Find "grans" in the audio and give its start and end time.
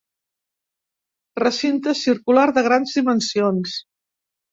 2.69-2.95